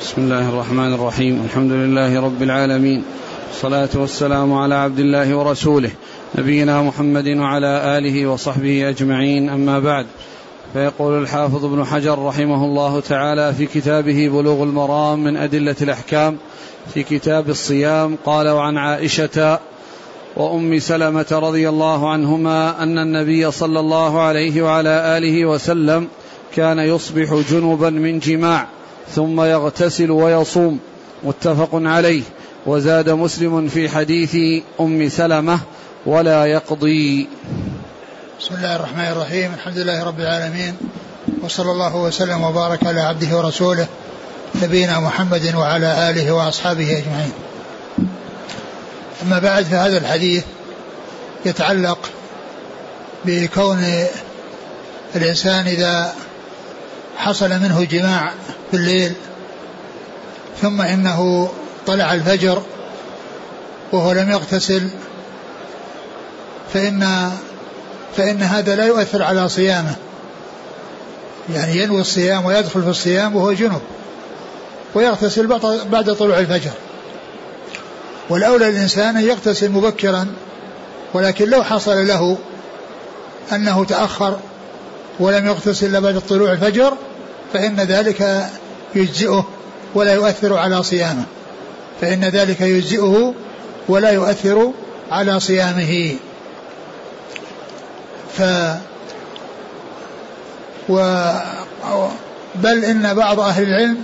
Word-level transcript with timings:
بسم 0.00 0.22
الله 0.22 0.48
الرحمن 0.48 0.94
الرحيم. 0.94 1.42
الحمد 1.44 1.72
لله 1.72 2.20
رب 2.20 2.42
العالمين. 2.42 3.04
والصلاة 3.48 3.88
والسلام 3.94 4.52
على 4.52 4.74
عبد 4.74 4.98
الله 4.98 5.34
ورسوله 5.34 5.90
نبينا 6.38 6.82
محمد 6.82 7.28
وعلى 7.28 7.98
آله 7.98 8.26
وصحبه 8.26 8.88
أجمعين. 8.88 9.48
أما 9.48 9.78
بعد 9.78 10.06
فيقول 10.72 11.22
الحافظ 11.22 11.64
ابن 11.64 11.84
حجر 11.84 12.18
رحمه 12.18 12.64
الله 12.64 13.00
تعالى 13.00 13.54
في 13.54 13.66
كتابه 13.66 14.28
بلوغ 14.28 14.62
المرام 14.62 15.24
من 15.24 15.36
أدلة 15.36 15.76
الأحكام 15.82 16.36
في 16.94 17.02
كتاب 17.02 17.48
الصيام 17.48 18.16
قال 18.24 18.48
وعن 18.48 18.76
عائشة 18.76 19.58
وأم 20.36 20.78
سلمة 20.78 21.26
رضي 21.32 21.68
الله 21.68 22.10
عنهما 22.10 22.82
أن 22.82 22.98
النبي 22.98 23.50
صلى 23.50 23.80
الله 23.80 24.20
عليه 24.20 24.62
وعلى 24.62 25.18
آله 25.18 25.46
وسلم 25.46 26.08
كان 26.54 26.78
يصبح 26.78 27.34
جنبا 27.50 27.90
من 27.90 28.18
جماع 28.18 28.77
ثم 29.14 29.40
يغتسل 29.40 30.10
ويصوم 30.10 30.80
متفق 31.24 31.70
عليه. 31.72 32.22
وزاد 32.66 33.10
مسلم 33.10 33.68
في 33.68 33.88
حديث 33.88 34.62
أم 34.80 35.08
سلمة 35.08 35.58
ولا 36.06 36.44
يقضي. 36.44 37.28
بسم 38.40 38.54
الله 38.54 38.76
الرحمن 38.76 39.04
الرحيم. 39.04 39.54
الحمد 39.54 39.78
لله 39.78 40.04
رب 40.04 40.20
العالمين. 40.20 40.76
وصلى 41.42 41.70
الله 41.70 41.96
وسلم 41.96 42.42
وبارك 42.42 42.86
على 42.86 43.00
عبده 43.00 43.36
ورسوله 43.36 43.86
نبينا 44.62 45.00
محمد 45.00 45.54
وعلى 45.54 46.10
آله 46.10 46.32
وأصحابه 46.32 46.98
أجمعين. 46.98 47.32
أما 49.22 49.38
بعد 49.38 49.64
فهذا 49.64 49.98
الحديث 49.98 50.44
يتعلق 51.46 51.98
بكون 53.24 53.84
الإنسان 55.16 55.66
إذا 55.66 56.12
حصل 57.18 57.50
منه 57.50 57.84
جماع 57.84 58.32
في 58.70 58.76
الليل 58.76 59.12
ثم 60.62 60.80
إنه 60.80 61.48
طلع 61.86 62.14
الفجر 62.14 62.62
وهو 63.92 64.12
لم 64.12 64.30
يغتسل 64.30 64.88
فإن 66.74 67.30
فإن 68.16 68.42
هذا 68.42 68.76
لا 68.76 68.86
يؤثر 68.86 69.22
على 69.22 69.48
صيامه. 69.48 69.94
يعني 71.54 71.76
ينوي 71.76 72.00
الصيام 72.00 72.46
ويدخل 72.46 72.82
في 72.82 72.88
الصيام 72.88 73.36
وهو 73.36 73.52
جنب 73.52 73.80
ويغتسل 74.94 75.46
بعد 75.90 76.14
طلوع 76.14 76.38
الفجر. 76.38 76.72
والأولى 78.30 78.68
الإنسان 78.68 79.16
أن 79.16 79.24
يغتسل 79.24 79.70
مبكرا 79.70 80.26
ولكن 81.14 81.50
لو 81.50 81.62
حصل 81.62 82.06
له 82.06 82.38
أنه 83.52 83.84
تأخر 83.84 84.38
ولم 85.20 85.46
يغتسل 85.46 85.86
إلا 85.86 86.00
بعد 86.00 86.20
طلوع 86.28 86.52
الفجر 86.52 86.94
فإن 87.52 87.76
ذلك 87.76 88.46
يجزئه 88.94 89.48
ولا 89.94 90.14
يؤثر 90.14 90.56
على 90.56 90.82
صيامه. 90.82 91.24
فإن 92.00 92.24
ذلك 92.24 92.60
يجزئه 92.60 93.34
ولا 93.88 94.10
يؤثر 94.10 94.72
على 95.10 95.40
صيامه. 95.40 96.16
ف 98.38 98.42
و 100.88 100.98
بل 102.54 102.84
إن 102.84 103.14
بعض 103.14 103.40
أهل 103.40 103.62
العلم 103.62 104.02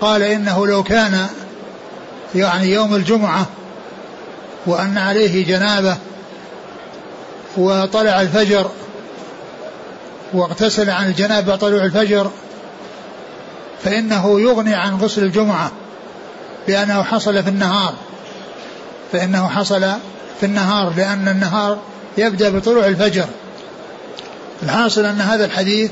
قال 0.00 0.22
إنه 0.22 0.66
لو 0.66 0.82
كان 0.82 1.26
يعني 2.34 2.72
يوم 2.72 2.94
الجمعة 2.94 3.46
وأن 4.66 4.98
عليه 4.98 5.46
جنابة 5.46 5.96
وطلع 7.56 8.20
الفجر 8.20 8.70
واغتسل 10.32 10.90
عن 10.90 11.06
الجنابة 11.06 11.56
طلوع 11.56 11.84
الفجر 11.84 12.30
فإنه 13.84 14.40
يغني 14.40 14.74
عن 14.74 14.96
غسل 14.96 15.22
الجمعة 15.22 15.72
لأنه 16.68 17.02
حصل 17.02 17.42
في 17.42 17.48
النهار. 17.48 17.94
فإنه 19.12 19.48
حصل 19.48 19.80
في 20.40 20.46
النهار 20.46 20.92
لأن 20.96 21.28
النهار 21.28 21.78
يبدأ 22.18 22.50
بطلوع 22.50 22.86
الفجر. 22.86 23.26
الحاصل 24.62 25.04
أن 25.04 25.20
هذا 25.20 25.44
الحديث 25.44 25.90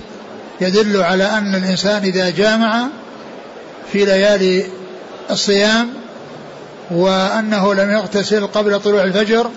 يدل 0.60 1.02
على 1.02 1.24
أن 1.24 1.54
الإنسان 1.54 2.02
إذا 2.02 2.30
جامع 2.30 2.86
في 3.92 4.04
ليالي 4.04 4.66
الصيام 5.30 5.90
وأنه 6.90 7.74
لم 7.74 7.90
يغتسل 7.90 8.46
قبل 8.46 8.80
طلوع 8.80 9.04
الفجر 9.04 9.50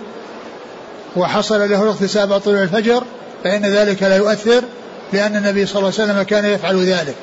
وحصل 1.16 1.60
له 1.70 1.84
الاغتسال 1.84 2.28
بعد 2.28 2.42
طلوع 2.42 2.64
الفجر 2.64 3.04
فإن 3.44 3.66
ذلك 3.66 4.04
لا 4.04 4.16
يؤثر 4.16 4.64
لأن 5.14 5.36
النبي 5.36 5.66
صلى 5.66 5.80
الله 5.80 5.94
عليه 6.00 6.12
وسلم 6.12 6.22
كان 6.22 6.46
يفعل 6.46 6.86
ذلك. 6.86 7.16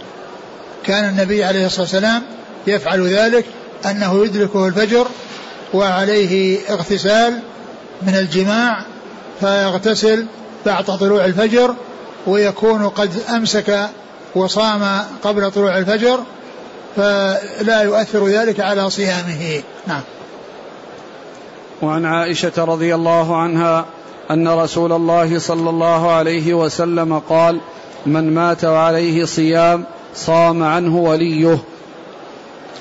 كان 0.87 1.09
النبي 1.09 1.45
عليه 1.45 1.67
الصلاة 1.67 1.83
والسلام 1.83 2.23
يفعل 2.67 3.09
ذلك 3.09 3.45
أنه 3.91 4.25
يدركه 4.25 4.67
الفجر 4.67 5.07
وعليه 5.75 6.59
اغتسال 6.71 7.39
من 8.03 8.15
الجماع 8.15 8.85
فيغتسل 9.41 10.27
بعد 10.67 10.85
طلوع 10.85 11.25
الفجر 11.25 11.75
ويكون 12.27 12.89
قد 12.89 13.11
أمسك 13.29 13.89
وصام 14.35 15.05
قبل 15.23 15.51
طلوع 15.51 15.79
الفجر 15.79 16.21
فلا 16.97 17.83
يؤثر 17.83 18.27
ذلك 18.27 18.61
على 18.61 18.91
صيامه. 18.91 19.63
نعم. 19.87 20.01
وعن 21.83 22.05
عائشة 22.05 22.53
رضي 22.59 22.95
الله 22.95 23.37
عنها 23.37 23.85
أن 24.31 24.49
رسول 24.49 24.93
الله 24.93 25.39
صلى 25.39 25.71
الله 25.71 26.11
عليه 26.13 26.55
وسلم 26.55 27.19
قال 27.19 27.61
من 28.07 28.35
مات 28.35 28.65
وعليه 28.65 29.25
صيام 29.25 29.85
صام 30.15 30.63
عنه 30.63 30.97
وليه. 30.97 31.59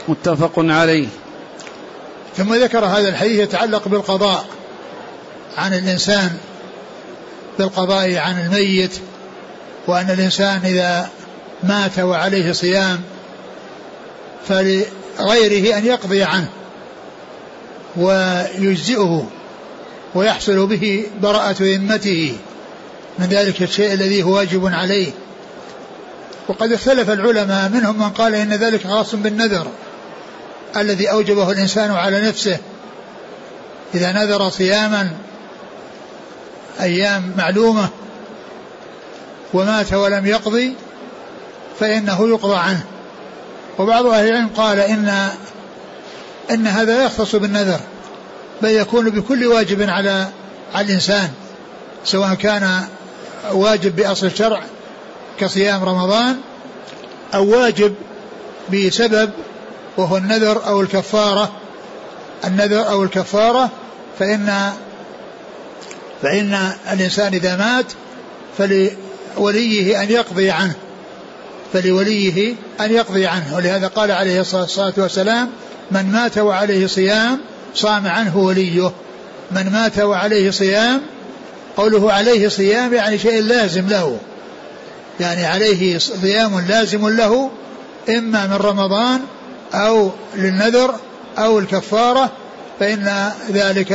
متفق 0.07 0.53
عليه. 0.57 1.07
ثم 2.37 2.53
ذكر 2.53 2.85
هذا 2.85 3.09
الحديث 3.09 3.39
يتعلق 3.39 3.87
بالقضاء 3.87 4.45
عن 5.57 5.73
الإنسان 5.73 6.37
بالقضاء 7.59 8.15
عن 8.17 8.39
الميت 8.45 8.99
وأن 9.87 10.09
الإنسان 10.09 10.61
إذا 10.65 11.09
مات 11.63 11.99
وعليه 11.99 12.51
صيام 12.51 13.01
فلغيره 14.47 15.77
أن 15.77 15.85
يقضي 15.85 16.23
عنه 16.23 16.49
ويجزئه 17.97 19.29
ويحصل 20.15 20.67
به 20.67 21.05
براءة 21.21 21.55
ذمته. 21.59 22.35
من 23.19 23.25
ذلك 23.25 23.61
الشيء 23.61 23.93
الذي 23.93 24.23
هو 24.23 24.35
واجب 24.35 24.67
عليه. 24.67 25.11
وقد 26.47 26.71
اختلف 26.71 27.09
العلماء 27.09 27.69
منهم 27.69 27.99
من 27.99 28.09
قال 28.09 28.35
إن 28.35 28.53
ذلك 28.53 28.87
خاص 28.87 29.15
بالنذر 29.15 29.67
الذي 30.77 31.11
أوجبه 31.11 31.51
الإنسان 31.51 31.91
على 31.91 32.21
نفسه. 32.27 32.57
إذا 33.95 34.11
نذر 34.11 34.49
صياما 34.49 35.11
أيام 36.81 37.33
معلومة 37.37 37.89
ومات 39.53 39.93
ولم 39.93 40.25
يقضي 40.25 40.73
فإنه 41.79 42.27
يقضى 42.29 42.55
عنه. 42.55 42.83
وبعض 43.79 44.05
أهل 44.05 44.27
العلم 44.27 44.49
قال 44.57 44.79
إن 44.79 45.29
إن 46.51 46.67
هذا 46.67 46.97
لا 46.97 47.05
يختص 47.05 47.35
بالنذر 47.35 47.79
بل 48.61 48.69
يكون 48.69 49.09
بكل 49.09 49.45
واجب 49.45 49.89
على 49.89 50.27
على 50.73 50.85
الإنسان 50.85 51.29
سواء 52.05 52.33
كان 52.33 52.83
واجب 53.51 53.95
بأصل 53.95 54.25
الشرع 54.25 54.63
كصيام 55.39 55.83
رمضان 55.83 56.37
أو 57.33 57.49
واجب 57.49 57.93
بسبب 58.73 59.29
وهو 59.97 60.17
النذر 60.17 60.67
أو 60.67 60.81
الكفارة 60.81 61.51
النذر 62.45 62.89
أو 62.89 63.03
الكفارة 63.03 63.69
فإن 64.19 64.73
فإن 66.21 66.73
الإنسان 66.91 67.33
إذا 67.33 67.55
مات 67.55 67.85
فلوليه 68.57 70.03
أن 70.03 70.11
يقضي 70.11 70.51
عنه 70.51 70.73
فلوليه 71.73 72.55
أن 72.79 72.91
يقضي 72.91 73.27
عنه. 73.27 73.55
ولهذا 73.55 73.87
قال 73.87 74.11
عليه 74.11 74.41
الصلاة 74.41 74.93
والسلام 74.97 75.49
من 75.91 76.11
مات 76.11 76.37
وعليه 76.37 76.87
صيام 76.87 77.39
صام 77.75 78.07
عنه 78.07 78.37
وليه. 78.37 78.91
من 79.51 79.69
مات 79.71 79.99
وعليه 79.99 80.51
صيام 80.51 81.01
قوله 81.77 82.11
عليه 82.11 82.47
صيام 82.47 82.93
يعني 82.93 83.17
شيء 83.17 83.41
لازم 83.41 83.89
له. 83.89 84.17
يعني 85.19 85.45
عليه 85.45 85.97
صيام 85.97 86.59
لازم 86.59 87.09
له 87.09 87.51
إما 88.09 88.47
من 88.47 88.53
رمضان 88.53 89.21
أو 89.73 90.11
للنذر 90.35 90.95
أو 91.37 91.59
الكفارة 91.59 92.31
فإن 92.79 93.31
ذلك 93.51 93.91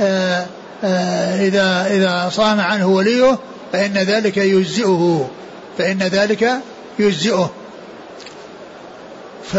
آه، 0.00 0.46
آه، 0.84 1.46
إذا 1.46 1.86
إذا 1.90 2.30
صام 2.32 2.60
عنه 2.60 2.86
وليه 2.86 3.38
فإن 3.72 3.92
ذلك 3.92 4.36
يجزئه 4.36 5.30
فإن 5.78 5.98
ذلك 5.98 6.50
يجزئه. 6.98 7.50
ف 9.52 9.56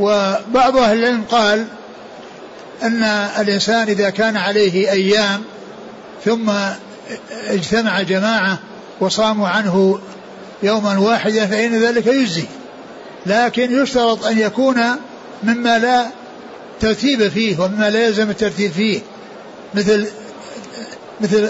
وبعض 0.00 0.76
أهل 0.76 0.98
العلم 0.98 1.24
قال 1.30 1.66
أن 2.82 3.02
الإنسان 3.38 3.88
إذا 3.88 4.10
كان 4.10 4.36
عليه 4.36 4.90
أيام 4.90 5.42
ثم 6.24 6.50
اجتمع 7.48 8.02
جماعة 8.02 8.58
وصاموا 9.00 9.48
عنه 9.48 10.00
يوما 10.62 10.98
واحدا 10.98 11.46
فإن 11.46 11.82
ذلك 11.82 12.06
يجزي. 12.06 12.44
لكن 13.26 13.82
يشترط 13.82 14.26
أن 14.26 14.38
يكون 14.38 14.80
مما 15.42 15.78
لا 15.78 16.06
ترتيب 16.80 17.28
فيه 17.28 17.60
ومما 17.60 17.90
لا 17.90 18.06
يلزم 18.06 18.30
الترتيب 18.30 18.72
فيه 18.72 19.00
مثل 19.74 20.06
مثل 21.20 21.48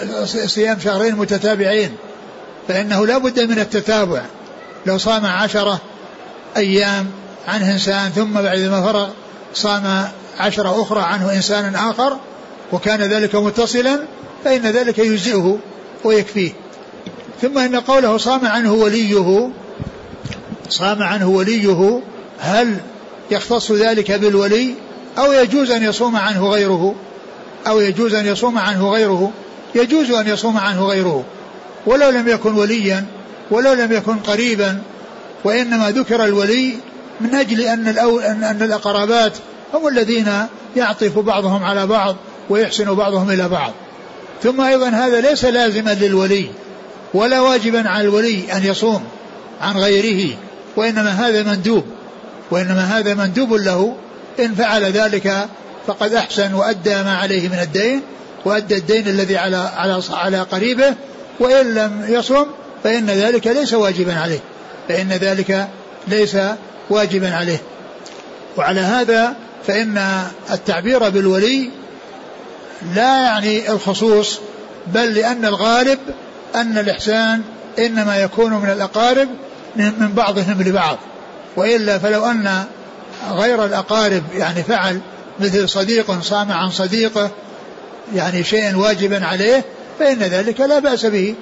صيام 0.49 0.81
شهرين 0.81 1.17
متتابعين 1.17 1.97
فإنه 2.69 3.07
لا 3.07 3.19
بد 3.19 3.41
من 3.41 3.59
التتابع. 3.59 4.23
لو 4.87 4.99
صام 4.99 5.27
عشرة 5.27 5.81
أيام 6.57 7.07
عنه 7.49 7.73
إنسان 7.73 8.11
ثم 8.11 8.33
بعد 8.33 8.59
ما 8.59 8.83
فرغ 8.83 9.09
صام 9.55 10.09
عشرة 10.39 10.83
أخرى 10.83 11.03
عنه 11.03 11.33
إنسان 11.33 11.75
آخر 11.75 12.17
وكان 12.73 13.03
ذلك 13.03 13.35
متصلا 13.35 14.01
فإن 14.45 14.63
ذلك 14.63 14.99
يجزئه 14.99 15.59
ويكفيه. 16.05 16.53
ثم 17.43 17.59
إن 17.59 17.77
قوله 17.77 18.17
صام 18.19 18.47
عنه 18.47 18.73
وليه 18.73 19.49
صام 20.69 21.03
عنه 21.03 21.29
وليه 21.29 22.01
هل 22.39 22.77
يختص 23.31 23.73
ذلك 23.73 24.13
بالولي؟ 24.13 24.75
أو 25.19 25.33
يجوز 25.33 25.71
أن 25.71 25.83
يصوم 25.83 26.17
عنه 26.17 26.49
غيره؟ 26.49 26.95
أو 27.67 27.81
يجوز 27.81 28.15
أن 28.15 28.27
يصوم 28.27 28.59
عنه 28.59 28.91
غيره؟ 28.91 29.33
يجوز 29.75 30.11
أن 30.11 30.29
يصوم 30.29 30.57
عنه 30.59 30.85
غيره. 30.85 31.25
ولو 31.87 32.11
لم 32.11 32.29
يكن 32.29 32.55
وليا 32.55 33.05
ولو 33.51 33.73
لم 33.73 33.93
يكن 33.93 34.17
قريبا 34.17 34.79
وإنما 35.45 35.91
ذكر 35.91 36.25
الولي 36.25 36.75
من 37.21 37.35
أجل 37.35 37.61
أن. 37.61 37.89
أن 38.45 38.63
الأقربات 38.63 39.33
هم 39.75 39.89
الذين 39.89 40.47
يعطف 40.77 41.19
بعضهم 41.19 41.65
على 41.65 41.87
بعض. 41.87 42.17
ويحسن 42.51 42.95
بعضهم 42.95 43.31
إلى 43.31 43.49
بعض. 43.49 43.73
ثم 44.43 44.61
أيضا 44.61 44.89
هذا 44.89 45.21
ليس 45.21 45.45
لازما 45.45 45.95
للولي 45.95 46.47
ولا 47.15 47.41
واجبا 47.41 47.89
على 47.89 48.09
الولي 48.09 48.53
أن 48.53 48.65
يصوم 48.65 49.05
عن 49.61 49.77
غيره 49.77 50.37
وإنما 50.77 51.11
هذا 51.11 51.43
مندوب 51.43 51.85
وإنما 52.51 52.99
هذا 52.99 53.15
مندوب 53.15 53.53
له. 53.53 53.97
إن 54.41 54.55
فعل 54.55 54.85
ذلك 54.85 55.49
فقد 55.87 56.15
أحسن 56.15 56.55
وأدى 56.55 56.95
ما 56.95 57.17
عليه 57.17 57.49
من 57.49 57.59
الدين 57.63 58.03
وأدى 58.45 58.77
الدين 58.77 59.09
الذي 59.09 59.37
على 59.37 59.57
على 59.57 60.03
على 60.11 60.41
قريبه. 60.41 60.95
وإن 61.41 61.75
لم 61.75 62.05
يصم 62.09 62.47
فإن 62.85 63.07
ذلك 63.07 63.47
ليس 63.47 63.75
واجبا 63.75 64.15
عليه 64.15 64.41
فإن 64.89 65.09
ذلك 65.09 65.69
ليس 66.09 66.37
واجبا 66.91 67.35
عليه. 67.35 67.59
وعلى 68.57 68.81
هذا 68.81 69.35
فإن 69.67 70.25
التعبير 70.51 71.09
بالولي 71.09 71.71
لا 72.95 73.23
يعني 73.23 73.71
الخصوص 73.71 74.41
بل 74.87 75.15
لأن 75.15 75.45
الغالب 75.45 75.99
أن 76.55 76.79
الإحسان 76.79 77.43
إنما 77.79 78.17
يكون 78.17 78.53
من 78.53 78.71
الأقارب 78.71 79.29
من 79.77 80.13
بعضهم 80.17 80.63
لبعض. 80.63 80.99
وإلا 81.57 81.99
فلو 81.99 82.25
أن 82.25 82.65
غير 83.31 83.65
الأقارب 83.65 84.23
يعني 84.35 84.63
فعل 84.63 85.01
مثل 85.41 85.69
صديق 85.69 86.21
صام 86.21 86.53
عن 86.53 86.71
صديقه 86.71 87.31
يعني 88.15 88.45
شيء 88.45 88.77
واجبا 88.77 89.27
عليه 89.27 89.65
فإن 89.99 90.19
ذلك 90.19 90.61
لا 90.61 90.79
بأس 90.79 91.07
به 91.07 91.35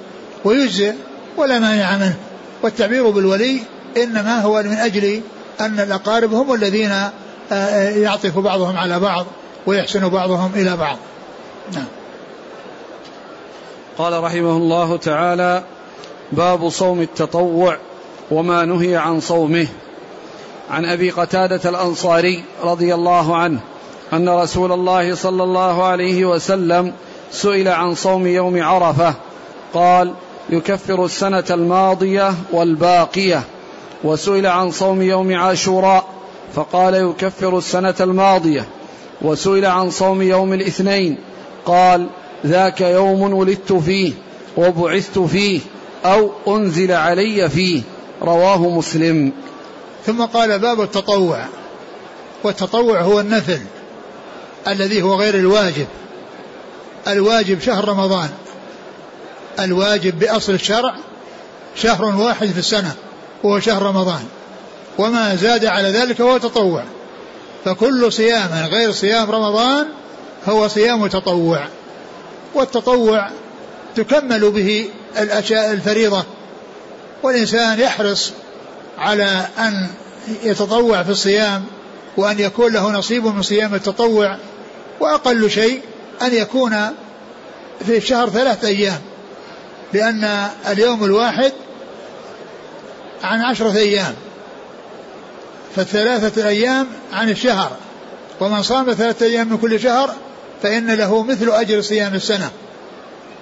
ويجزئ 0.43 0.93
ولا 1.37 1.59
مانع 1.59 1.97
منه. 1.97 2.15
والتعبير 2.61 3.09
بالولي 3.09 3.59
إنما 3.97 4.41
هو 4.41 4.63
من 4.63 4.73
أجل 4.73 5.21
أن 5.59 5.79
الأقارب 5.79 6.33
هم 6.33 6.53
الذين 6.53 6.91
آه، 6.91 7.11
آه، 7.51 7.89
يعطف 7.89 8.39
بعضهم 8.39 8.77
على 8.77 8.99
بعض 8.99 9.25
ويحسن 9.65 10.09
بعضهم 10.09 10.51
إلى 10.55 10.77
بعض. 10.77 10.97
نعم. 11.71 11.85
قال 13.97 14.23
رحمه 14.23 14.57
الله 14.57 14.97
تعالى 14.97 15.63
باب 16.31 16.69
صوم 16.69 17.01
التطوع 17.01 17.77
وما 18.31 18.65
نهي 18.65 18.95
عن 18.95 19.19
صومه. 19.19 19.67
عن 20.69 20.85
أبي 20.85 21.09
قتادة 21.09 21.69
الأنصاري 21.69 22.43
رضي 22.63 22.93
الله 22.93 23.35
عنه 23.35 23.59
أن 24.13 24.29
رسول 24.29 24.71
الله 24.71 25.15
صلى 25.15 25.43
الله 25.43 25.83
عليه 25.83 26.25
وسلم 26.25 26.93
سئل 27.31 27.67
عن 27.67 27.95
صوم 27.95 28.27
يوم 28.27 28.63
عرفة 28.63 29.13
قال 29.73 30.13
يكفر 30.49 31.05
السنة 31.05 31.43
الماضية 31.49 32.33
والباقية. 32.51 33.43
وسئل 34.03 34.47
عن 34.47 34.71
صوم 34.71 35.01
يوم 35.01 35.35
عاشوراء 35.35 36.05
فقال 36.55 36.93
يكفر 36.93 37.57
السنة 37.57 37.95
الماضية. 38.01 38.67
وسئل 39.21 39.65
عن 39.65 39.89
صوم 39.89 40.21
يوم 40.21 40.53
الاثنين 40.53 41.17
قال 41.65 42.07
ذاك 42.45 42.81
يوم 42.81 43.33
ولدت 43.33 43.73
فيه 43.73 44.13
وبعثت 44.57 45.19
فيه 45.19 45.59
أو 46.05 46.31
أنزل 46.47 46.91
علي 46.91 47.49
فيه. 47.49 47.81
رواه 48.21 48.69
مسلم. 48.69 49.31
ثم 50.05 50.25
قال 50.25 50.59
باب 50.59 50.81
التطوع. 50.81 51.45
والتطوع 52.43 53.01
هو 53.01 53.19
النفل 53.19 53.59
الذي 54.67 55.01
هو 55.01 55.15
غير 55.15 55.35
الواجب. 55.35 55.87
الواجب 57.07 57.61
شهر 57.61 57.87
رمضان. 57.87 58.29
الواجب 59.59 60.19
بأصل 60.19 60.53
الشرع 60.53 60.95
شهر 61.75 62.05
واحد 62.05 62.47
في 62.47 62.59
السنة 62.59 62.93
وهو 63.43 63.59
شهر 63.59 63.81
رمضان. 63.81 64.23
وما 64.97 65.35
زاد 65.35 65.65
على 65.65 65.89
ذلك 65.89 66.21
هو 66.21 66.37
تطوع 66.37 66.83
فكل 67.65 68.13
صيام 68.13 68.67
غير 68.71 68.91
صيام 68.91 69.31
رمضان 69.31 69.87
هو 70.47 70.67
صيام 70.67 71.07
تطوع 71.07 71.67
والتطوع 72.53 73.29
تكمل 73.95 74.51
به 74.51 74.89
الأشياء 75.17 75.71
الفريضة. 75.71 76.23
والإنسان 77.23 77.79
يحرص 77.79 78.31
على 78.97 79.47
أن 79.57 79.87
يتطوع 80.43 81.03
في 81.03 81.09
الصيام 81.09 81.63
وأن 82.17 82.39
يكون 82.39 82.73
له 82.73 82.91
نصيب 82.91 83.25
من 83.25 83.41
صيام 83.41 83.75
التطوع 83.75 84.37
وأقل 84.99 85.49
شيء 85.49 85.81
أن 86.21 86.33
يكون 86.33 86.71
في 87.85 87.97
الشهر 87.97 88.29
ثلاثة 88.29 88.67
أيام 88.67 88.99
لأن 89.93 90.47
اليوم 90.69 91.03
الواحد 91.03 91.51
عن 93.23 93.41
عشرة 93.41 93.77
أيام. 93.77 94.15
فالثلاثة 95.75 96.47
أيام 96.47 96.87
عن 97.13 97.29
الشهر 97.29 97.71
ومن 98.39 98.63
صام 98.63 98.93
ثلاثة 98.93 99.25
أيام 99.25 99.49
من 99.49 99.57
كل 99.57 99.79
شهر 99.79 100.15
فإن 100.63 100.91
له 100.91 101.23
مثل 101.23 101.49
أجر 101.49 101.81
صيام 101.81 102.13
السنة 102.13 102.51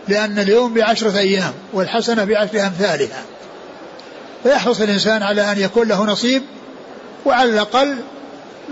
لأن 0.08 0.40
اليوم 0.40 0.74
بعشرة 0.74 1.18
أيام 1.18 1.54
والحسنة 1.74 2.24
بعشر 2.24 2.68
أمثالها. 2.68 3.24
فيحرص 4.44 4.82
الإنسان 4.82 5.24
على 5.24 5.52
أن 5.52 5.60
يكون 5.60 5.88
له 5.88 6.06
نصيب 6.06 6.44
وعلى 7.26 7.50
الأقل 7.50 7.96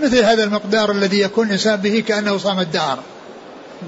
مثل 0.02 0.24
هذا 0.24 0.44
المقدار 0.44 0.90
الذي 0.90 1.20
يكون 1.20 1.46
الإنسان 1.46 1.76
به 1.76 2.04
كأنه 2.08 2.38
صام 2.38 2.60
الدهر 2.60 2.98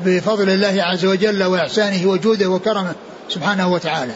بفضل 0.05 0.51
الله 0.51 0.83
عز 0.83 1.05
وجل 1.05 1.45
وإحسانه 1.45 2.09
وجوده 2.09 2.47
وكرمه 2.47 2.95
سبحانه 3.29 3.73
وتعالى. 3.73 4.15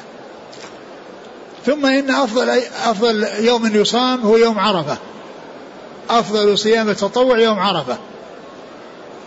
ثم 1.66 1.86
إن 1.86 2.10
أفضل 2.10 2.48
أفضل 2.84 3.26
يوم 3.40 3.76
يصام 3.76 4.20
هو 4.20 4.36
يوم 4.36 4.58
عرفة. 4.58 4.96
أفضل 6.10 6.58
صيام 6.58 6.90
التطوع 6.90 7.38
يوم 7.38 7.58
عرفة. 7.58 7.98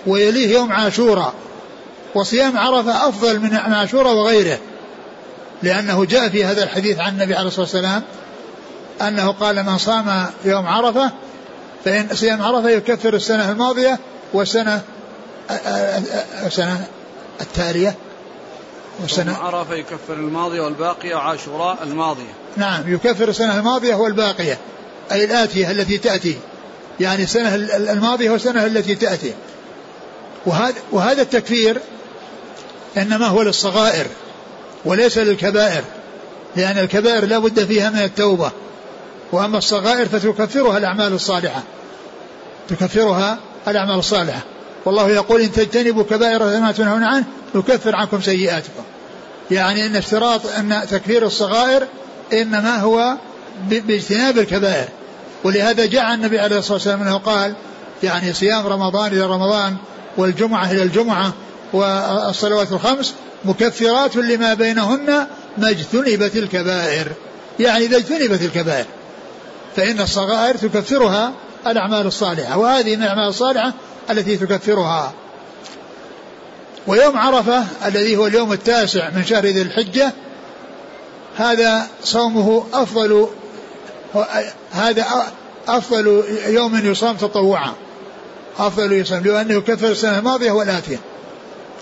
ويليه 0.07 0.53
يوم 0.53 0.71
عاشوراء 0.71 1.33
وصيام 2.15 2.57
عرفة 2.57 3.09
أفضل 3.09 3.39
من 3.39 3.55
عاشوراء 3.55 4.13
وغيره 4.13 4.57
لأنه 5.63 6.05
جاء 6.05 6.29
في 6.29 6.45
هذا 6.45 6.63
الحديث 6.63 6.99
عن 6.99 7.13
النبي 7.13 7.35
عليه 7.35 7.47
الصلاة 7.47 7.61
والسلام 7.61 8.03
أنه 9.01 9.31
قال 9.31 9.63
من 9.65 9.77
صام 9.77 10.25
يوم 10.45 10.67
عرفة 10.67 11.11
فإن 11.85 12.07
صيام 12.13 12.41
عرفة 12.41 12.69
يكفر 12.69 13.13
السنة 13.13 13.51
الماضية 13.51 13.99
والسنة 14.33 14.81
السنة 16.45 16.87
التالية 17.41 17.95
والسنة 19.01 19.37
عرفة 19.37 19.75
يكفر 19.75 20.13
الماضية 20.13 20.61
والباقية 20.61 21.15
وعاشوراء 21.15 21.83
الماضية. 21.83 22.33
نعم 22.57 22.93
يكفر 22.93 23.29
السنة 23.29 23.59
الماضية 23.59 23.95
والباقية 23.95 24.57
أي 25.11 25.25
الآتية 25.25 25.71
التي 25.71 25.97
تأتي 25.97 26.37
يعني 26.99 27.23
السنة 27.23 27.55
الماضية 27.91 28.29
والسنة 28.29 28.65
التي 28.65 28.95
تأتي. 28.95 29.33
وهذا 30.45 30.75
وهذا 30.91 31.21
التكفير 31.21 31.81
إنما 32.97 33.27
هو 33.27 33.41
للصغائر 33.41 34.05
وليس 34.85 35.17
للكبائر 35.17 35.83
لأن 36.55 36.77
الكبائر 36.77 37.25
لا 37.25 37.39
بد 37.39 37.63
فيها 37.65 37.89
من 37.89 37.99
التوبة. 37.99 38.51
وأما 39.31 39.57
الصغائر 39.57 40.05
فتكفرها 40.05 40.77
الأعمال 40.77 41.13
الصالحة. 41.13 41.63
تكفرها 42.69 43.37
الأعمال 43.67 43.99
الصالحة. 43.99 44.41
والله 44.85 45.09
يقول 45.09 45.41
إن 45.41 45.51
تجتنبوا 45.51 46.03
كبائر 46.03 46.59
ما 46.59 46.71
تنهون 46.71 47.03
عنه 47.03 47.23
نكفر 47.55 47.95
عنكم 47.95 48.21
سيئاتكم. 48.21 48.83
يعني 49.51 49.85
إن 49.85 49.95
اشتراط 49.95 50.41
إن 50.57 50.81
تكفير 50.91 51.25
الصغائر 51.25 51.87
إنما 52.33 52.75
هو 52.75 53.15
باجتناب 53.69 54.37
الكبائر. 54.37 54.87
ولهذا 55.43 55.85
جاء 55.85 56.13
النبي 56.13 56.39
عليه 56.39 56.57
الصلاة 56.57 56.73
والسلام 56.73 57.01
إنه 57.01 57.17
قال 57.17 57.53
يعني 58.03 58.33
صيام 58.33 58.67
رمضان 58.67 59.11
إلى 59.11 59.21
رمضان 59.21 59.75
والجمعة 60.19 60.71
إلى 60.71 60.83
الجمعة 60.83 61.33
والصلوات 61.73 62.71
الخمس 62.71 63.13
مكفرات 63.45 64.15
لما 64.15 64.53
بينهن 64.53 65.27
ما 65.57 65.69
اجتنبت 65.69 66.35
الكبائر. 66.35 67.07
يعني 67.59 67.85
إذا 67.85 67.97
اجتنبت 67.97 68.41
الكبائر 68.41 68.85
فإن 69.75 70.01
الصغائر 70.01 70.55
تكفرها 70.55 71.33
الأعمال 71.67 72.07
الصالحة 72.07 72.57
وهذه 72.57 72.95
من 72.95 73.03
الأعمال 73.03 73.27
الصالحة 73.27 73.73
التي 74.09 74.37
تكفرها. 74.37 75.13
ويوم 76.87 77.17
عرفة 77.17 77.63
الذي 77.85 78.17
هو 78.17 78.27
اليوم 78.27 78.53
التاسع 78.53 79.09
من 79.09 79.25
شهر 79.25 79.45
ذي 79.45 79.61
الحجة 79.61 80.13
هذا 81.37 81.87
صومه 82.03 82.63
أفضل 82.73 83.27
هذا 84.71 85.05
أفضل 85.67 86.23
يوم 86.47 86.85
يصام 86.85 87.15
تطوعا. 87.17 87.73
أفضل 88.57 88.93
يصام 88.93 89.23
لأنه 89.23 89.53
يكفر 89.53 89.87
السنة 89.87 90.19
الماضية 90.19 90.51
والآتية 90.51 90.99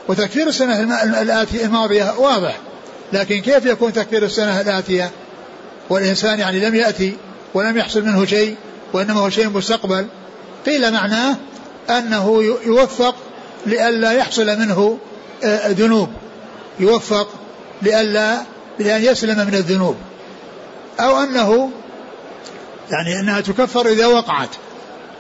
وتكفير 0.08 0.48
السنة 0.48 1.02
الآتية 1.22 1.66
الماضية 1.66 2.14
واضح. 2.18 2.58
لكن 3.14 3.42
كيف 3.42 3.66
يكون 3.66 3.94
تكفير 3.94 4.24
السنة 4.24 4.62
الآتية؟ 4.62 5.12
والإنسان 5.90 6.40
يعني 6.40 6.60
لم 6.60 6.76
يأتي 6.76 7.18
ولم 7.54 7.78
يحصل 7.78 8.06
منه 8.06 8.26
شيء 8.26 8.56
وإنما 8.94 9.20
هو 9.20 9.30
شيء 9.30 9.50
مستقبل. 9.50 10.08
قيل 10.66 10.94
معناه 10.94 11.36
أنه 11.90 12.44
يوفق 12.66 13.16
لئلا 13.66 14.12
يحصل 14.12 14.60
منه 14.60 14.98
آه، 15.44 15.68
ذنوب 15.68 16.10
يوفق 16.80 17.28
لئلا 17.82 18.38
لأن 18.80 19.04
يسلم 19.04 19.48
من 19.48 19.54
الذنوب. 19.54 19.96
أو 21.00 21.24
أنه 21.24 21.72
يعني 22.92 23.20
أنها 23.20 23.42
تكفر 23.42 23.88
إذا 23.88 24.06
وقعت. 24.06 24.50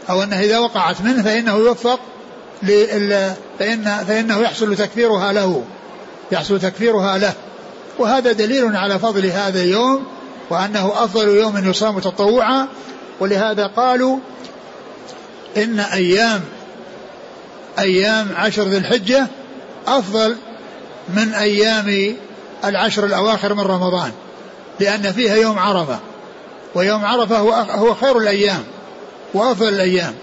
أو 0.09 0.23
أنها 0.23 0.41
إذا 0.41 0.59
وقعت 0.59 1.01
منه 1.01 1.23
فإنه 1.23 1.55
يوفق 1.55 1.99
فإن 3.59 4.03
فإنه 4.07 4.39
يحصل 4.39 4.75
تكفيرها 4.75 5.33
له. 5.33 5.63
يحصل 6.31 6.59
تكفيرها 6.59 7.17
له. 7.17 7.33
وهذا 7.99 8.31
دليل 8.31 8.75
على 8.75 8.99
فضل 8.99 9.25
هذا 9.25 9.61
اليوم 9.61 10.05
وأنه 10.49 10.91
أفضل 11.03 11.27
يوم 11.27 11.69
يصام 11.69 11.99
تطوعا. 11.99 12.67
ولهذا 13.19 13.67
قالوا 13.67 14.17
إن 15.57 15.79
أيام 15.79 16.41
أيام 17.79 18.27
عشر 18.35 18.63
ذي 18.63 18.77
الحجة 18.77 19.27
أفضل 19.87 20.35
من 21.09 21.33
أيام 21.33 22.15
العشر 22.65 23.05
الأواخر 23.05 23.53
من 23.53 23.63
رمضان 23.63 24.11
لأن 24.79 25.11
فيها 25.11 25.35
يوم 25.35 25.59
عرفة. 25.59 25.99
ويوم 26.75 27.05
عرفة 27.05 27.37
هو 27.37 27.53
هو 27.53 27.93
خير 27.93 28.17
الأيام. 28.17 28.63
وأفضل 29.33 29.67
الأيام. 29.67 30.13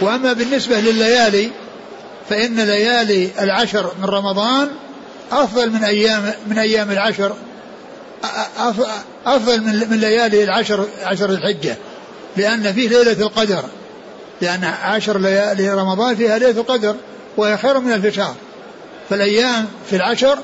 وأما 0.00 0.32
بالنسبة 0.32 0.80
لليالي 0.80 1.50
فإن 2.30 2.60
ليالي 2.60 3.30
العشر 3.40 3.92
من 3.98 4.04
رمضان 4.04 4.68
أفضل 5.32 5.70
من 5.70 5.84
أيام 5.84 6.32
من 6.46 6.58
أيام 6.58 6.90
العشر 6.90 7.36
أفضل 9.26 9.60
من 9.60 9.90
من 9.90 9.96
ليالي 10.00 10.44
العشر 10.44 10.86
عشر 11.02 11.30
الحجة. 11.30 11.76
لأن 12.36 12.72
فيه 12.72 12.88
ليلة 12.88 13.22
القدر. 13.22 13.64
لأن 14.40 14.64
عشر 14.64 15.18
ليالي 15.18 15.70
رمضان 15.70 16.16
فيها 16.16 16.38
ليلة 16.38 16.60
القدر 16.60 16.96
وهي 17.36 17.56
خير 17.58 17.80
من 17.80 17.92
ألف 17.92 18.14
شهر. 18.14 18.34
فالأيام 19.10 19.66
في 19.90 19.96
العشر 19.96 20.38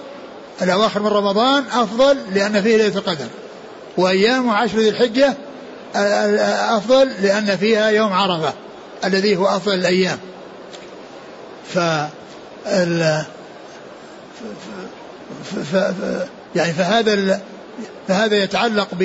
الأواخر 0.63 1.01
من 1.03 1.07
رمضان 1.07 1.65
أفضل 1.73 2.17
لأن 2.35 2.63
فيه 2.63 2.77
ليلة 2.77 2.99
القدر. 2.99 3.27
وأيام 3.97 4.51
عشر 4.51 4.79
ذي 4.79 4.89
الحجة 4.89 5.35
أفضل 6.77 7.11
لأن 7.23 7.57
فيها 7.57 7.89
يوم 7.89 8.13
عرفة 8.13 8.53
الذي 9.05 9.37
هو 9.37 9.47
أفضل 9.47 9.75
الأيام 9.75 10.19
ف. 11.75 11.79
يعني 16.57 16.73
فهذا 16.73 17.41
فهذا 18.09 18.37
يتعلق 18.37 18.89
ب 18.93 19.03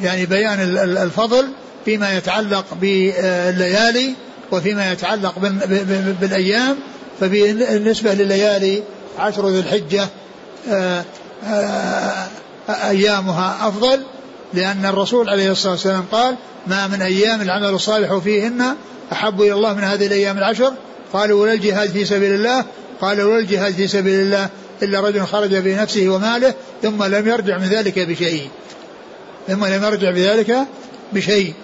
يعني 0.00 0.26
بيان 0.26 0.60
الفضل 0.78 1.48
فيما 1.84 2.16
يتعلق 2.16 2.64
بالليالي 2.80 4.14
وفيما 4.52 4.92
يتعلق 4.92 5.38
بالأيام 6.20 6.76
فبالنسبة 7.20 8.14
لليالي 8.14 8.82
عشر 9.18 9.48
ذي 9.48 9.58
الحجة 9.58 10.08
أيامها 12.68 13.68
أفضل 13.68 14.02
لأن 14.54 14.86
الرسول 14.86 15.28
عليه 15.28 15.50
الصلاة 15.50 15.72
والسلام 15.72 16.04
قال 16.12 16.36
ما 16.66 16.86
من 16.86 17.02
أيام 17.02 17.40
العمل 17.40 17.68
الصالح 17.68 18.16
فيهن 18.16 18.62
أحب 19.12 19.42
إلى 19.42 19.52
الله 19.52 19.74
من 19.74 19.84
هذه 19.84 20.06
الأيام 20.06 20.38
العشر 20.38 20.72
قالوا 21.12 21.42
ولا 21.42 21.52
الجهاد 21.52 21.90
في 21.90 22.04
سبيل 22.04 22.34
الله 22.34 22.64
قال 23.00 23.22
ولا 23.22 23.38
الجهاد 23.38 23.74
في 23.74 23.88
سبيل 23.88 24.20
الله 24.20 24.48
إلا 24.82 25.00
رجل 25.00 25.26
خرج 25.26 25.56
بنفسه 25.56 26.08
وماله 26.08 26.54
ثم 26.82 27.04
لم 27.04 27.28
يرجع 27.28 27.58
من 27.58 27.66
ذلك 27.66 27.98
بشيء 27.98 28.48
ثم 29.48 29.64
لم 29.64 29.84
يرجع 29.84 30.10
بذلك 30.10 30.56
بشيء. 31.12 31.54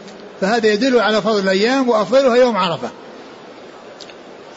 فهذا 0.41 0.67
يدل 0.67 1.01
على 1.01 1.23
فضل 1.23 1.39
الأيام 1.39 1.89
وأفضلها 1.89 2.37
يوم 2.37 2.57
عرفة. 2.57 2.91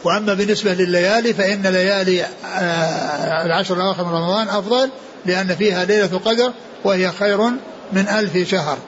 وأما 0.04 0.34
بالنسبة 0.34 0.74
لليالي 0.74 1.34
فإن 1.34 1.66
ليالي 1.66 2.22
آه، 2.22 3.46
العشر 3.46 3.74
الأواخر 3.74 4.04
من 4.04 4.10
رمضان 4.10 4.48
أفضل 4.48 4.90
لأن 5.26 5.56
فيها 5.56 5.84
ليلة 5.84 6.08
القدر 6.12 6.52
وهي 6.84 7.12
خير 7.12 7.50
من 7.92 8.08
ألف 8.08 8.50
شهر. 8.50 8.78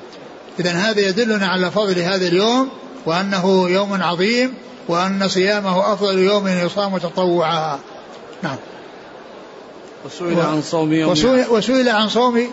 إذا 0.60 0.70
هذا 0.70 1.00
يدلنا 1.00 1.46
على 1.46 1.70
فضل 1.70 1.98
هذا 1.98 2.26
اليوم 2.26 2.68
وأنه 3.06 3.70
يوم 3.70 4.02
عظيم 4.02 4.54
وأن 4.88 5.28
صيامه 5.28 5.92
أفضل 5.92 6.18
يوم 6.18 6.48
يصام 6.48 6.98
تطوعا. 6.98 7.78
نعم. 8.42 8.56
وسئل 10.06 10.40
عن 10.40 10.62
صوم 10.62 10.92
يوم 10.92 11.10
وسئل, 11.10 11.46
وسئل 11.50 11.88
عن 11.88 12.08
صوم 12.08 12.50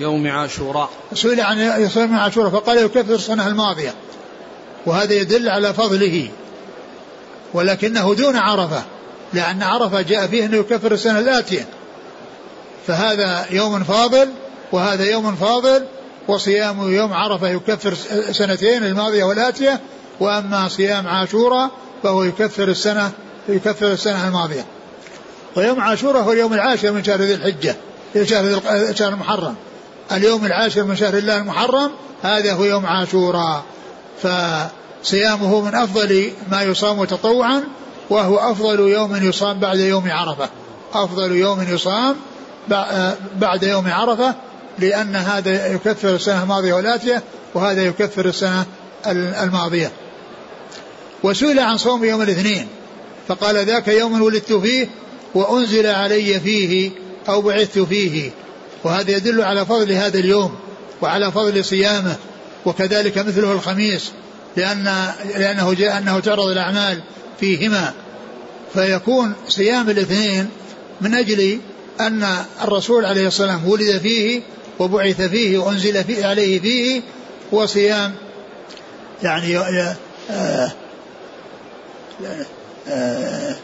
يوم 0.00 0.26
عاشوراء. 0.26 0.90
سئل 1.14 1.40
عن 1.40 1.88
صوم 1.88 2.16
عاشوراء 2.16 2.50
فقال 2.50 2.78
يكفر 2.78 3.14
السنة 3.14 3.46
الماضية. 3.46 3.94
وهذا 4.86 5.14
يدل 5.14 5.48
على 5.48 5.74
فضله. 5.74 6.28
ولكنه 7.54 8.14
دون 8.14 8.36
عرفة 8.36 8.82
لأن 9.32 9.62
عرفة 9.62 10.00
جاء 10.00 10.26
فيه 10.26 10.44
أنه 10.44 10.56
يكفر 10.56 10.92
السنة 10.92 11.18
الآتية. 11.18 11.66
فهذا 12.86 13.46
يوم 13.50 13.84
فاضل 13.84 14.28
وهذا 14.74 15.04
يوم 15.04 15.34
فاضل 15.34 15.84
وصيام 16.28 16.90
يوم 16.92 17.12
عرفة 17.12 17.48
يكفر 17.48 17.94
سنتين 18.32 18.84
الماضية 18.84 19.24
والآتية 19.24 19.80
وأما 20.20 20.68
صيام 20.68 21.06
عاشوراء 21.06 21.70
فهو 22.02 22.22
يكفر 22.22 22.68
السنة 22.68 23.10
يكفر 23.48 23.92
السنة 23.92 24.28
الماضية. 24.28 24.64
ويوم 25.56 25.80
عاشوراء 25.80 26.22
هو 26.22 26.32
اليوم 26.32 26.52
العاشر 26.52 26.92
من 26.92 27.04
شهر 27.04 27.20
ذي 27.20 27.34
الحجة 27.34 27.76
شهر 28.22 28.60
شهر 28.94 29.12
المحرم. 29.12 29.54
اليوم 30.12 30.46
العاشر 30.46 30.84
من 30.84 30.96
شهر 30.96 31.18
الله 31.18 31.36
المحرم 31.36 31.90
هذا 32.22 32.52
هو 32.52 32.64
يوم 32.64 32.86
عاشوراء 32.86 33.62
فصيامه 34.22 35.60
من 35.60 35.74
أفضل 35.74 36.32
ما 36.50 36.62
يصام 36.62 37.04
تطوعا 37.04 37.64
وهو 38.10 38.36
أفضل 38.36 38.80
يوم 38.80 39.16
يصام 39.16 39.58
بعد 39.58 39.78
يوم 39.78 40.10
عرفة. 40.10 40.48
أفضل 40.94 41.32
يوم 41.32 41.62
يصام 41.62 42.16
بعد 43.36 43.62
يوم 43.62 43.90
عرفة 43.90 44.34
لأن 44.78 45.16
هذا 45.16 45.72
يكفر 45.72 46.14
السنة 46.14 46.42
الماضية 46.42 46.74
والآتية 46.74 47.22
وهذا 47.54 47.82
يكفر 47.82 48.26
السنة 48.26 48.66
الماضية. 49.42 49.92
وسئل 51.22 51.58
عن 51.58 51.76
صوم 51.76 52.04
يوم 52.04 52.22
الاثنين 52.22 52.68
فقال 53.28 53.56
ذاك 53.56 53.88
يوم 53.88 54.22
ولدت 54.22 54.52
فيه 54.52 54.88
وأنزل 55.34 55.86
علي 55.86 56.40
فيه 56.40 56.90
أو 57.28 57.40
بعثت 57.42 57.78
فيه. 57.78 58.30
وهذا 58.84 59.10
يدل 59.10 59.42
على 59.42 59.66
فضل 59.66 59.92
هذا 59.92 60.18
اليوم 60.18 60.54
وعلى 61.02 61.32
فضل 61.32 61.64
صيامه 61.64 62.16
وكذلك 62.66 63.18
مثله 63.18 63.52
الخميس 63.52 64.12
لأن 64.56 65.08
لأنه 65.36 65.74
جاء 65.74 65.98
أنه 65.98 66.20
تعرض 66.20 66.48
الأعمال 66.48 67.00
فيهما. 67.40 67.92
فيكون 68.74 69.32
صيام 69.48 69.90
الاثنين 69.90 70.48
من 71.00 71.14
أجل 71.14 71.58
أن 72.00 72.26
الرسول 72.62 73.04
عليه 73.04 73.26
الصلاة 73.26 73.52
والسلام 73.52 73.72
ولد 73.72 73.98
فيه 74.02 74.42
وبعث 74.78 75.22
فيه 75.22 75.58
وأنزل 75.58 76.04
فيه 76.04 76.26
عليه 76.26 76.60
فيه 76.60 77.02
وصيام 77.52 78.14
يعني 79.22 79.58
آه 79.58 79.96
آه 82.88 83.56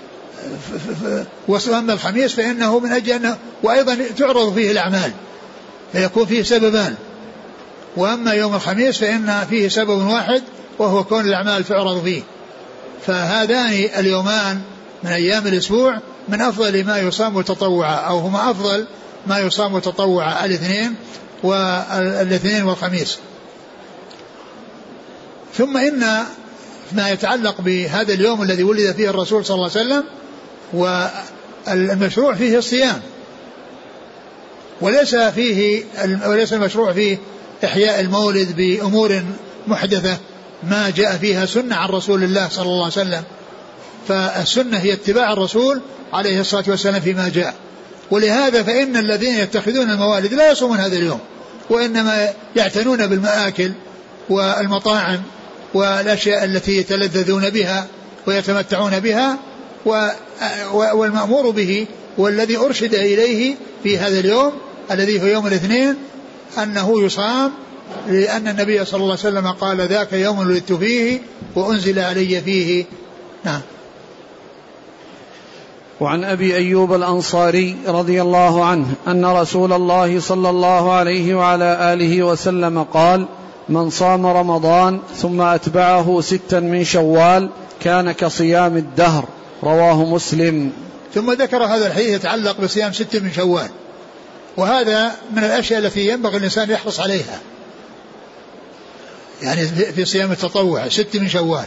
واما 1.48 1.92
الخميس 1.92 2.34
فإنه 2.34 2.78
من 2.78 2.92
أجل 2.92 3.12
أنه 3.12 3.38
وأيضا 3.62 3.98
تعرض 4.18 4.54
فيه 4.54 4.72
الأعمال 4.72 5.12
فيكون 5.92 6.26
فيه 6.26 6.42
سببان 6.42 6.94
وأما 7.96 8.32
يوم 8.32 8.54
الخميس 8.54 8.98
فإن 8.98 9.46
فيه 9.50 9.68
سبب 9.68 10.06
واحد 10.06 10.42
وهو 10.78 11.04
كون 11.04 11.20
الأعمال 11.20 11.64
تعرض 11.64 12.02
فيه 12.04 12.22
فهذان 13.06 13.88
اليومان 13.98 14.60
من 15.02 15.10
أيام 15.10 15.46
الأسبوع 15.46 15.98
من 16.28 16.40
أفضل 16.40 16.84
ما 16.84 16.98
يصام 16.98 17.40
تطوعا 17.40 17.94
أو 17.94 18.18
هما 18.18 18.50
أفضل 18.50 18.86
ما 19.26 19.38
يصام 19.38 19.78
تطوعا 19.78 20.44
الاثنين 20.44 20.94
والاثنين 21.42 22.62
والخميس. 22.62 23.18
ثم 25.56 25.76
إن 25.76 26.24
ما 26.92 27.10
يتعلق 27.10 27.60
بهذا 27.60 28.12
اليوم 28.12 28.42
الذي 28.42 28.62
ولد 28.62 28.94
فيه 28.96 29.10
الرسول 29.10 29.44
صلى 29.46 29.54
الله 29.54 29.70
عليه 29.76 29.80
وسلم 29.80 30.04
والمشروع 30.72 32.34
فيه 32.34 32.58
الصيام. 32.58 33.00
وليس 34.80 35.16
فيه 35.16 35.84
وليس 36.26 36.52
المشروع 36.52 36.92
فيه 36.92 37.18
إحياء 37.64 38.00
المولد 38.00 38.56
بأمور 38.56 39.22
محدثة 39.66 40.18
ما 40.62 40.90
جاء 40.90 41.16
فيها 41.16 41.46
سنة 41.46 41.76
عن 41.76 41.88
رسول 41.88 42.24
الله 42.24 42.48
صلى 42.48 42.66
الله 42.66 42.84
عليه 42.84 42.86
وسلم. 42.86 43.22
فالسنة 44.08 44.78
هي 44.78 44.92
اتباع 44.92 45.32
الرسول 45.32 45.80
عليه 46.12 46.40
الصلاة 46.40 46.64
والسلام 46.68 47.00
فيما 47.00 47.28
جاء. 47.28 47.54
ولهذا 48.10 48.62
فإن 48.62 48.96
الذين 48.96 49.34
يتخذون 49.34 49.90
الموالد 49.90 50.34
لا 50.34 50.50
يصومون 50.50 50.78
هذا 50.78 50.96
اليوم 50.96 51.20
وإنما 51.70 52.28
يعتنون 52.56 53.06
بالمآكل 53.06 53.72
والمطاعم 54.30 55.22
والأشياء 55.74 56.44
التي 56.44 56.76
يتلذذون 56.76 57.50
بها 57.50 57.86
ويتمتعون 58.26 59.00
بها 59.00 59.38
والمأمور 60.72 61.50
به 61.50 61.86
والذي 62.18 62.56
أرشد 62.56 62.94
إليه 62.94 63.54
في 63.82 63.98
هذا 63.98 64.20
اليوم 64.20 64.52
الذي 64.90 65.22
هو 65.22 65.26
يوم 65.26 65.46
الاثنين 65.46 65.94
أنه 66.62 67.04
يصام 67.04 67.52
لأن 68.08 68.48
النبي 68.48 68.84
صلى 68.84 69.02
الله 69.02 69.16
عليه 69.24 69.36
وسلم 69.36 69.46
قال 69.46 69.80
ذاك 69.80 70.12
يوم 70.12 70.38
ولدت 70.38 70.72
فيه 70.72 71.20
وأنزل 71.54 71.98
علي 71.98 72.40
فيه. 72.40 72.84
نعم. 73.44 73.60
وعن 76.00 76.24
أبي 76.24 76.56
أيوب 76.56 76.94
الأنصاري 76.94 77.76
رضي 77.86 78.22
الله 78.22 78.64
عنه 78.64 78.86
أن 79.06 79.24
رسول 79.24 79.72
الله 79.72 80.20
صلى 80.20 80.50
الله 80.50 80.92
عليه 80.92 81.34
وعلى 81.34 81.92
آله 81.92 82.22
وسلم 82.22 82.82
قال 82.82 83.26
من 83.68 83.90
صام 83.90 84.26
رمضان 84.26 85.00
ثم 85.16 85.40
أتبعه 85.40 86.20
ستا 86.20 86.60
من 86.60 86.84
شوال 86.84 87.50
كان 87.82 88.12
كصيام 88.12 88.76
الدهر 88.76 89.24
رواه 89.62 90.04
مسلم. 90.04 90.72
ثم 91.14 91.32
ذكر 91.32 91.64
هذا 91.64 91.86
الحديث 91.86 92.08
يتعلق 92.08 92.60
بصيام 92.60 92.92
ست 92.92 93.16
من 93.16 93.32
شوال. 93.32 93.68
وهذا 94.56 95.12
من 95.32 95.44
الأشياء 95.44 95.80
التي 95.80 96.08
ينبغي 96.08 96.36
الإنسان 96.36 96.70
يحرص 96.70 97.00
عليها. 97.00 97.40
يعني 99.42 99.66
في 99.66 100.04
صيام 100.04 100.32
التطوع 100.32 100.88
ست 100.88 101.16
من 101.16 101.28
شوال. 101.28 101.66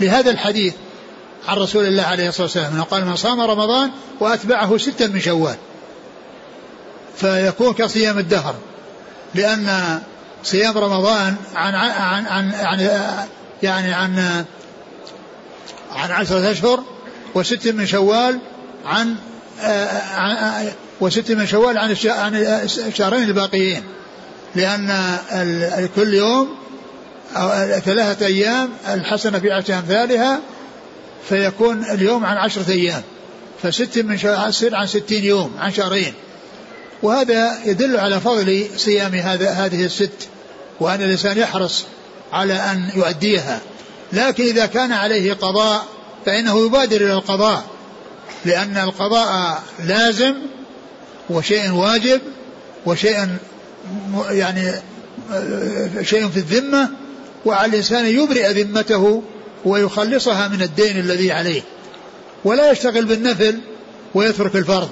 لهذا 0.00 0.30
الحديث 0.30 0.74
عن 1.48 1.56
رسول 1.56 1.84
الله 1.86 2.02
عليه 2.02 2.28
الصلاة 2.28 2.46
والسلام. 2.46 2.72
أنه 2.72 2.82
قال 2.82 3.04
من 3.04 3.16
صام 3.16 3.40
رمضان 3.40 3.90
وأتبعه 4.20 4.78
ستا 4.78 5.06
من 5.06 5.20
شوال. 5.20 5.56
فيكون 7.16 7.72
كصيام 7.72 8.18
الدهر. 8.18 8.54
لأن 9.34 9.98
صيام 10.42 10.78
رمضان 10.78 11.36
عن 11.54 11.74
عن 11.74 12.26
عن, 12.26 12.54
عن 12.54 12.80
يعني 13.62 13.92
عن 13.92 14.44
عن 15.92 16.10
عشرة 16.10 16.50
أشهر 16.50 16.82
وست 17.34 17.68
من 17.68 17.86
شوال 17.86 18.38
عن, 18.86 19.16
وست 21.00 21.32
من 21.32 21.46
شوال 21.46 21.78
عن 21.78 21.96
عن 22.04 22.34
الشهرين 22.86 23.22
الباقيين. 23.22 23.82
لأن 24.54 25.16
كل 25.96 26.14
يوم 26.14 26.56
ثلاثة 27.84 28.26
أيام 28.26 28.70
الحسنة 28.88 29.38
في 29.38 29.52
عشر 29.52 29.74
أمثالها 29.74 30.40
فيكون 31.28 31.84
اليوم 31.84 32.24
عن 32.24 32.36
عشرة 32.36 32.70
أيام 32.70 33.02
فست 33.62 33.98
من 33.98 34.18
يصير 34.48 34.74
عن 34.74 34.86
ستين 34.86 35.24
يوم 35.24 35.52
عن 35.58 35.72
شهرين. 35.72 36.12
وهذا 37.02 37.64
يدل 37.64 37.96
على 37.96 38.20
فضل 38.20 38.66
صيام 38.76 39.14
هذا 39.14 39.50
هذه 39.50 39.84
الست 39.84 40.28
وأن 40.80 41.02
الإنسان 41.02 41.38
يحرص 41.38 41.84
على 42.32 42.54
أن 42.54 42.90
يؤديها. 42.94 43.60
لكن 44.12 44.44
إذا 44.44 44.66
كان 44.66 44.92
عليه 44.92 45.32
قضاء 45.32 45.84
فإنه 46.26 46.66
يبادر 46.66 46.96
إلى 46.96 47.12
القضاء 47.12 47.64
لأن 48.44 48.76
القضاء 48.76 49.62
لازم 49.84 50.34
وشيء 51.30 51.70
واجب 51.70 52.20
وشيء 52.86 53.28
يعني 54.30 54.72
شيء 56.02 56.28
في 56.28 56.36
الذمة 56.36 56.90
وعلى 57.44 57.70
الإنسان 57.70 58.06
يبرئ 58.06 58.62
ذمته 58.62 59.22
ويخلصها 59.64 60.48
من 60.48 60.62
الدين 60.62 60.98
الذي 60.98 61.32
عليه. 61.32 61.62
ولا 62.44 62.70
يشتغل 62.70 63.04
بالنفل 63.04 63.58
ويترك 64.14 64.56
الفرض. 64.56 64.90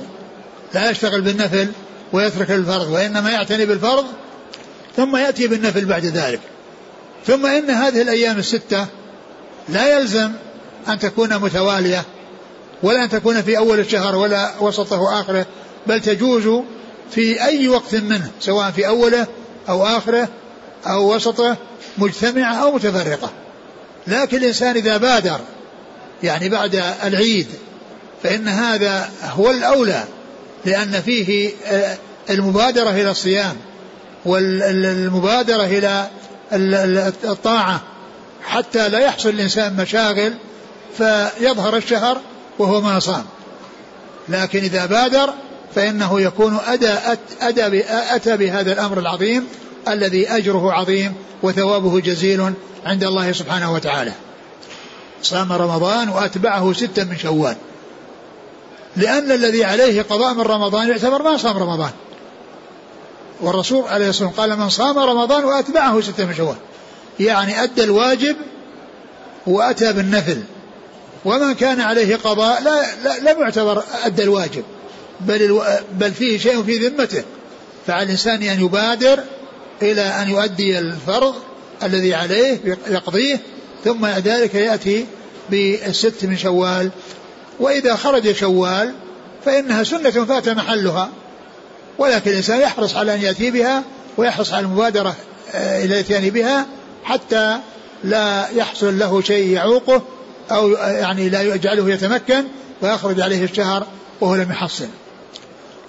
لا 0.74 0.90
يشتغل 0.90 1.20
بالنفل 1.20 1.68
ويترك 2.12 2.50
الفرض 2.50 2.90
وإنما 2.90 3.30
يعتني 3.30 3.66
بالفرض 3.66 4.04
ثم 4.96 5.16
يأتي 5.16 5.46
بالنفل 5.46 5.84
بعد 5.84 6.04
ذلك. 6.04 6.40
ثم 7.26 7.46
إن 7.46 7.70
هذه 7.70 8.02
الأيام 8.02 8.38
الستة 8.38 8.86
لا 9.68 9.98
يلزم 9.98 10.32
أن 10.88 10.98
تكون 10.98 11.38
متوالية 11.38 12.04
ولا 12.82 13.04
أن 13.04 13.08
تكون 13.08 13.42
في 13.42 13.58
أول 13.58 13.80
الشهر 13.80 14.16
ولا 14.16 14.52
وسطه 14.60 15.00
وآخره 15.00 15.46
بل 15.86 16.00
تجوز 16.00 16.62
في 17.10 17.42
أي 17.44 17.68
وقت 17.68 17.94
منه 17.94 18.30
سواء 18.40 18.70
في 18.70 18.86
أوله 18.86 19.26
أو 19.68 19.86
آخره 19.86 20.28
أو 20.86 21.14
وسطه 21.14 21.56
مجتمعة 21.98 22.54
أو 22.54 22.74
متفرقة. 22.74 23.30
لكن 24.06 24.36
الإنسان 24.36 24.76
إذا 24.76 24.96
بادر 24.96 25.40
يعني 26.22 26.48
بعد 26.48 26.82
العيد 27.04 27.46
فإن 28.22 28.48
هذا 28.48 29.10
هو 29.24 29.50
الأولى 29.50 30.04
لأن 30.64 31.02
فيه 31.04 31.50
آه، 31.66 31.96
المبادرة 32.30 32.90
إلى 32.90 33.10
الصيام 33.10 33.56
والمبادرة 34.24 35.64
إلى 35.64 36.08
الطاعة. 37.24 37.80
حتى 38.42 38.88
لا 38.88 38.98
يحصل 38.98 39.28
الإنسان 39.28 39.76
مشاغل 39.76 40.34
فيظهر 40.98 41.76
الشهر 41.76 42.20
وهو 42.58 42.80
ما 42.80 42.98
صام. 42.98 43.24
لكن 44.28 44.58
إذا 44.58 44.86
بادر 44.86 45.34
فإنه 45.74 46.20
يكون 46.20 46.58
أدى, 46.66 46.94
أدى 47.40 47.84
أتى 47.90 48.36
بهذا 48.36 48.72
الأمر 48.72 48.98
العظيم 48.98 49.46
الذي 49.88 50.28
أجره 50.28 50.72
عظيم 50.72 51.14
وثوابه 51.42 52.00
جزيل 52.00 52.52
عند 52.86 53.04
الله 53.04 53.32
سبحانه 53.32 53.74
وتعالى. 53.74 54.12
صام 55.22 55.52
رمضان 55.52 56.08
وأتبعه 56.08 56.72
ستا 56.72 57.04
من 57.04 57.18
شوال. 57.18 57.56
لأن 58.96 59.32
الذي 59.32 59.64
عليه 59.64 60.02
قضاء 60.02 60.34
من 60.34 60.40
رمضان 60.40 60.88
يعتبر 60.88 61.22
ما 61.22 61.36
صام 61.36 61.56
رمضان. 61.56 61.90
والرسول 63.40 63.88
عليه 63.88 64.08
الصلاة 64.08 64.28
والسلام 64.28 64.50
قال 64.50 64.58
من 64.58 64.68
صام 64.68 64.98
رمضان 64.98 65.44
وأتبعه 65.44 66.00
ستا 66.00 66.24
من 66.24 66.34
شوال. 66.34 66.56
يعني 67.20 67.62
أدى 67.62 67.84
الواجب 67.84 68.36
وأتى 69.46 69.92
بالنفل. 69.92 70.42
ومن 71.24 71.54
كان 71.54 71.80
عليه 71.80 72.16
قضاء 72.16 72.62
لا, 72.62 72.82
لا 73.04 73.32
لم 73.32 73.40
يعتبر 73.40 73.82
أدى 74.04 74.22
الواجب. 74.22 74.64
بل, 75.20 75.42
ألو 75.42 75.64
بل 75.92 76.12
فيه 76.12 76.38
شيء 76.38 76.62
في 76.62 76.88
ذمته. 76.88 77.22
فعلى 77.86 78.02
الإنسان 78.02 78.42
أن 78.42 78.64
يبادر 78.64 79.20
إلى 79.82 80.02
أن 80.02 80.30
يؤدي 80.30 80.78
الفرض 80.78 81.34
الذي 81.82 82.14
عليه 82.14 82.58
يقضيه 82.86 83.40
ثم 83.84 84.06
ذلك 84.06 84.54
يأتي 84.54 85.06
بالست 85.50 86.24
من 86.24 86.36
شوال. 86.36 86.90
وإذا 87.60 87.96
خرج 87.96 88.32
شوال 88.32 88.94
فإنها 89.44 89.84
سنة 89.84 90.10
فات 90.10 90.48
محلها 90.48 91.10
ولكن 91.98 92.30
الإنسان 92.30 92.60
يحرص 92.60 92.96
على 92.96 93.14
أن 93.14 93.22
يأتي 93.22 93.50
بها 93.50 93.82
ويحرص 94.16 94.52
على 94.52 94.66
المبادرة 94.66 95.16
آه، 95.52 95.84
إلى 95.84 95.94
الإتيان 95.94 96.30
بها 96.30 96.66
حتى 97.04 97.58
لا 98.04 98.48
يحصل 98.48 98.98
له 98.98 99.22
شيء 99.22 99.52
يعوقه 99.52 100.02
أو 100.50 100.70
يعني 100.72 101.28
لا 101.28 101.42
يجعله 101.42 101.90
يتمكن 101.90 102.44
ويخرج 102.82 103.20
عليه 103.20 103.44
الشهر 103.44 103.86
وهو 104.20 104.34
لم 104.34 104.50
يحصل. 104.50 104.88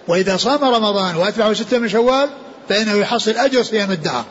وإذا 0.08 0.38
صام 0.38 0.64
رمضان 0.64 1.16
وأتبعه 1.16 1.54
ستة 1.54 1.78
من 1.78 1.90
شوال 1.90 2.30
فإنه 2.70 2.94
يحصل 2.94 3.32
أجر 3.32 3.64
صيام 3.64 3.92
الدهر. 3.92 4.26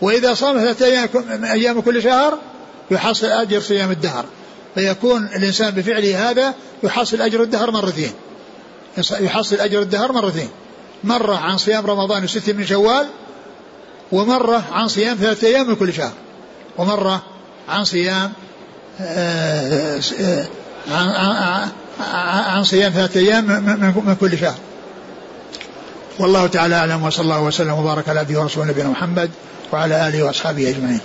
وإذا 0.00 0.34
صام 0.34 0.58
ثلاثة 0.58 0.86
أيام 0.86 1.08
أيام 1.44 1.80
كل 1.80 2.02
شهر 2.02 2.38
يحصل 2.90 3.26
أجر 3.26 3.60
صيام 3.60 3.90
الدهر. 3.90 4.24
فيكون 4.74 5.24
الإنسان 5.36 5.70
بفعله 5.70 6.30
هذا 6.30 6.54
يحصل 6.82 7.20
أجر 7.20 7.42
الدهر 7.42 7.70
مرتين. 7.70 8.12
يحصل 9.20 9.56
أجر 9.56 9.82
الدهر 9.82 10.12
مرتين. 10.12 10.48
مرة 11.04 11.36
عن 11.36 11.58
صيام 11.58 11.86
رمضان 11.86 12.24
وست 12.24 12.50
من 12.50 12.66
شوال 12.66 13.06
ومرة 14.12 14.64
عن 14.72 14.88
صيام 14.88 15.16
ثلاثة 15.16 15.46
أيام 15.46 15.68
من 15.68 15.76
كل 15.76 15.92
شهر. 15.92 16.12
ومرة 16.78 17.22
عن 17.68 17.84
صيام 17.84 18.32
آه، 19.00 20.00
آه، 20.20 20.46
عن, 20.90 21.68
عن 22.44 22.64
صيام 22.64 22.92
ثلاثة 22.92 23.20
أيام 23.20 23.44
من 24.06 24.16
كل 24.20 24.38
شهر. 24.38 24.58
والله 26.18 26.46
تعالى 26.46 26.74
أعلم 26.74 27.02
وصلى 27.02 27.24
الله 27.24 27.42
وسلم 27.42 27.72
وبارك 27.72 28.08
على 28.08 28.20
عبده 28.20 28.40
ورسوله 28.40 28.66
نبينا 28.66 28.88
محمد 28.88 29.30
وعلى 29.72 30.08
آله 30.08 30.22
وأصحابه 30.22 30.68
أجمعين. 30.68 31.00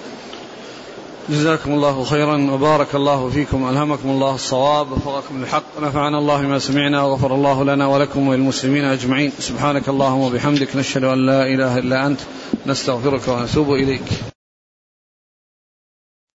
جزاكم 1.29 1.71
الله 1.71 2.03
خيرا 2.03 2.51
وبارك 2.51 2.95
الله 2.95 3.29
فيكم 3.29 3.69
ألهمكم 3.69 4.09
الله 4.09 4.35
الصواب 4.35 4.91
وفقكم 4.91 5.43
الحق 5.43 5.81
نفعنا 5.81 6.17
الله 6.17 6.41
ما 6.41 6.59
سمعنا 6.59 7.03
وغفر 7.03 7.35
الله 7.35 7.63
لنا 7.63 7.87
ولكم 7.87 8.27
وللمسلمين 8.27 8.83
أجمعين. 8.83 9.31
سبحانك 9.39 9.89
اللهم 9.89 10.19
وبحمدك 10.19 10.75
نشهد 10.75 11.03
أن 11.03 11.25
لا 11.25 11.43
إله 11.43 11.77
إلا 11.77 12.07
أنت 12.07 12.19
نستغفرك 12.65 13.27
ونتوب 13.27 13.73
إليك. 13.73 14.28